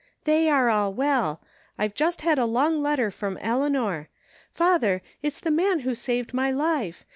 [0.23, 1.43] "They are all well
[1.77, 4.09] I've just had a long letter from Eleanor.
[4.49, 7.05] Father, it's tihe man who saved my life